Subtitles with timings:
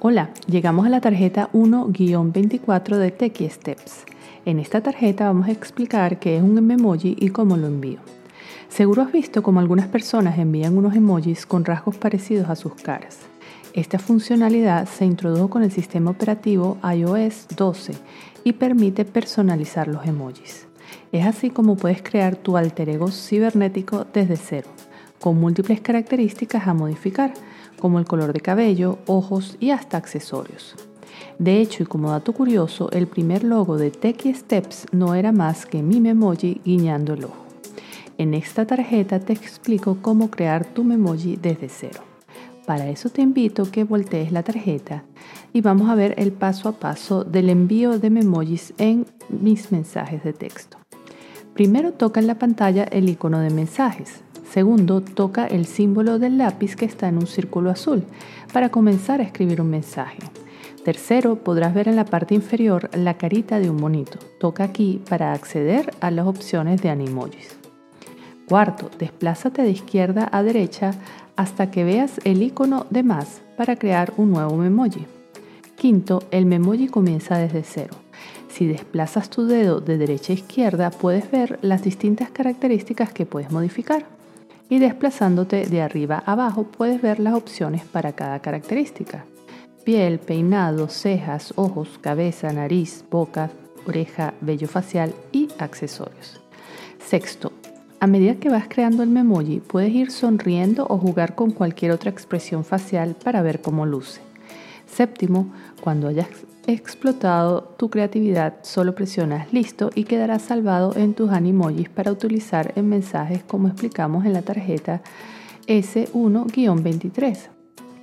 [0.00, 4.04] Hola, llegamos a la tarjeta 1-24 de Techie Steps.
[4.44, 7.98] En esta tarjeta vamos a explicar qué es un memoji y cómo lo envío.
[8.68, 13.18] Seguro has visto cómo algunas personas envían unos emojis con rasgos parecidos a sus caras.
[13.72, 17.94] Esta funcionalidad se introdujo con el sistema operativo iOS 12
[18.44, 20.68] y permite personalizar los emojis.
[21.10, 24.68] Es así como puedes crear tu alter ego cibernético desde cero,
[25.20, 27.34] con múltiples características a modificar
[27.78, 30.74] como el color de cabello, ojos y hasta accesorios.
[31.38, 35.66] De hecho, y como dato curioso, el primer logo de Techie Steps no era más
[35.66, 37.46] que mi memoji guiñando el ojo.
[38.18, 42.02] En esta tarjeta te explico cómo crear tu memoji desde cero.
[42.66, 45.04] Para eso te invito a que voltees la tarjeta
[45.52, 50.22] y vamos a ver el paso a paso del envío de memojis en mis mensajes
[50.24, 50.76] de texto.
[51.54, 54.22] Primero toca en la pantalla el icono de mensajes.
[54.50, 58.04] Segundo, toca el símbolo del lápiz que está en un círculo azul
[58.52, 60.18] para comenzar a escribir un mensaje.
[60.84, 64.18] Tercero, podrás ver en la parte inferior la carita de un monito.
[64.40, 67.58] Toca aquí para acceder a las opciones de Animojis.
[68.48, 70.92] Cuarto, desplázate de izquierda a derecha
[71.36, 75.04] hasta que veas el icono de más para crear un nuevo memoji.
[75.76, 77.94] Quinto, el memoji comienza desde cero.
[78.48, 83.50] Si desplazas tu dedo de derecha a izquierda, puedes ver las distintas características que puedes
[83.50, 84.17] modificar
[84.68, 89.24] y desplazándote de arriba a abajo puedes ver las opciones para cada característica.
[89.84, 93.50] Piel, peinado, cejas, ojos, cabeza, nariz, boca,
[93.86, 96.40] oreja, vello facial y accesorios.
[96.98, 97.52] Sexto,
[98.00, 102.10] a medida que vas creando el memoji puedes ir sonriendo o jugar con cualquier otra
[102.10, 104.20] expresión facial para ver cómo luce.
[104.86, 106.28] Séptimo, cuando hayas
[106.68, 112.88] explotado tu creatividad, solo presionas listo y quedará salvado en tus animojis para utilizar en
[112.88, 115.00] mensajes como explicamos en la tarjeta
[115.66, 117.38] S1-23.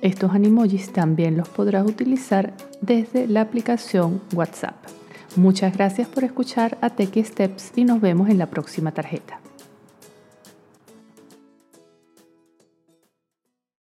[0.00, 4.76] Estos animojis también los podrás utilizar desde la aplicación WhatsApp.
[5.36, 9.43] Muchas gracias por escuchar a Techie Steps y nos vemos en la próxima tarjeta.